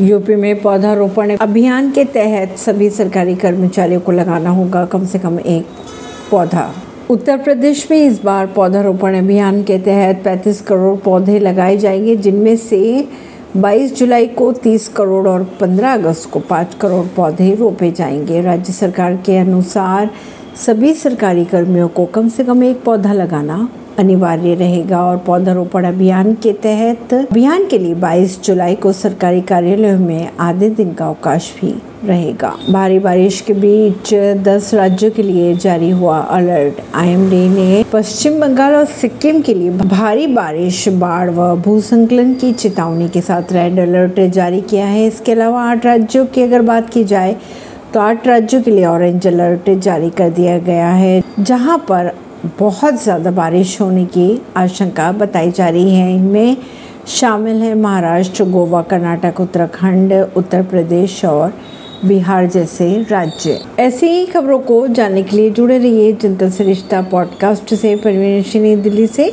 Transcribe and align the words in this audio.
UP 0.00 0.34
में 0.36 0.60
पौधारोपण 0.62 1.30
अभियान 1.36 1.90
के 1.90 2.04
तहत 2.04 2.56
सभी 2.58 2.88
सरकारी 2.90 3.34
कर्मचारियों 3.34 4.00
को 4.00 4.12
लगाना 4.12 4.50
होगा 4.50 4.84
कम 4.84 5.06
से 5.06 5.18
कम 5.18 5.38
एक 5.38 5.66
पौधा। 6.30 6.70
उत्तर 7.10 7.36
प्रदेश 7.36 7.86
में 7.90 7.96
इस 8.06 8.22
बार 8.22 8.46
पौधारोपण 8.46 9.16
अभियान 9.18 9.62
के 9.62 9.78
तहत 9.78 10.22
35 10.24 10.60
करोड़ 10.60 10.96
पौधे 10.98 11.38
लगाए 11.38 11.76
जाएँगे, 11.76 12.16
जिनमें 12.16 12.56
से 12.56 13.08
22 13.56 13.96
जुलाई 13.96 14.26
को 14.26 14.52
30 14.52 14.88
करोड़ 14.88 15.26
और 15.28 15.44
15 15.60 15.94
अगस्त 15.94 16.30
को 16.30 16.40
5 16.40 16.74
करोड़ 16.74 17.06
पौधे 17.06 17.54
रोपे 17.54 17.90
जाएँगे। 17.90 18.40
राज्य 18.42 18.72
सरकार 18.72 19.16
के 19.16 19.36
अनुसार 19.36 20.10
सभी 20.66 20.94
सरकारी 20.94 21.44
कर्मियों 21.44 21.88
को 21.88 22.04
कम 22.04 22.28
से 22.28 22.44
कम 22.44 22.64
एक 22.64 22.82
पौधा 22.84 23.12
लगाना 23.12 23.68
अनिवार्य 23.98 24.54
रहेगा 24.54 25.02
और 25.02 25.16
पौधारोपण 25.16 25.84
अभियान 25.84 26.32
के 26.34 26.52
तहत 26.62 27.14
अभियान 27.14 27.66
के 27.66 27.78
लिए 27.78 27.94
22 27.94 28.38
जुलाई 28.44 28.74
को 28.74 28.92
सरकारी 28.92 29.40
कार्यालयों 29.40 29.98
में 29.98 30.30
आधे 30.40 30.68
दिन 30.70 30.92
का 30.94 31.06
अवकाश 31.06 31.52
भी 31.60 31.74
रहेगा। 32.04 32.52
भारी 32.70 32.98
बारिश 32.98 33.40
के 33.40 33.52
बीच 33.54 34.12
10 34.44 34.72
राज्यों 34.74 35.10
के 35.10 35.22
लिए 35.22 35.54
जारी 35.56 35.90
हुआ 35.90 36.18
अलर्ट। 36.18 36.80
आईएमडी 36.94 37.48
ने 37.48 37.84
पश्चिम 37.92 38.38
बंगाल 38.40 38.74
और 38.74 38.84
सिक्किम 38.84 39.40
के 39.40 39.54
लिए 39.54 39.70
भारी 39.70 40.26
बारिश, 40.26 40.88
बाढ़ 40.88 41.30
व 41.30 41.54
भूसंकलन 41.56 42.32
की 42.34 42.52
चेतावनी 42.54 43.08
के 43.08 43.20
साथ 43.20 43.52
रेड 43.52 43.78
अलर्ट 43.80 44.20
जारी 44.30 44.60
किया 44.60 44.86
है। 44.86 45.06
इसके 45.06 45.32
अलावा 45.32 45.62
आठ 45.62 45.86
राज्यों 45.86 46.24
की 46.26 46.42
अगर 46.42 46.62
बात 46.62 46.90
की 46.90 47.04
जाए 47.04 47.36
तो 47.94 48.00
आठ 48.00 48.26
राज्यों 48.26 48.62
के 48.62 48.70
लिए 48.70 48.84
ऑरेंज 48.86 49.26
अलर्ट 49.26 49.70
जारी 49.72 50.10
कर 50.12 50.30
दिया 50.30 50.58
गया 50.60 50.88
है, 50.88 51.22
जहाँ 51.40 51.78
पर 51.88 52.12
बहुत 52.58 53.02
ज़्यादा 53.02 53.30
बारिश 53.30 53.80
होने 53.80 54.04
की 54.06 54.42
आशंका 54.56 55.10
बताई 55.12 55.50
जा 55.50 55.68
रही 55.68 55.94
है। 55.94 56.14
इनमें 56.14 56.56
शामिल 57.06 57.56
है 57.56 57.74
महाराष्ट्र, 57.74 58.44
गोवा, 58.44 58.82
कर्नाटक, 58.82 59.40
उत्तराखंड, 59.40 60.12
उत्तर 60.36 60.62
प्रदेश 60.62 61.24
और 61.24 61.52
बिहार 62.04 62.46
जैसे 62.46 62.86
राज्य। 63.10 63.58
ऐसी 63.78 64.06
ही 64.06 64.26
खबरों 64.26 64.58
को 64.58 64.86
जानने 64.88 65.22
के 65.22 65.36
लिए 65.36 65.50
जुड़े 65.50 65.78
रहिए 65.78 66.12
जनता 66.12 66.48
से 66.48 66.64
रिश्ता 66.64 67.02
पॉडकास्ट 67.02 67.74
से। 67.74 67.94
परवीन 67.96 68.82
दिल्ली 68.82 69.06
से। 69.06 69.32